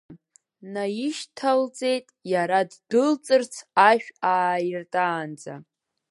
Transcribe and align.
Наишьҭалҵеит, 0.73 2.05
иара 2.33 2.59
ддәылҵырц 2.71 3.53
ашә 3.89 4.09
ааиртаанӡа. 4.33 5.55